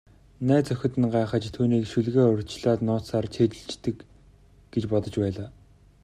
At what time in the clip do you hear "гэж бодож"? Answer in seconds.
4.73-5.15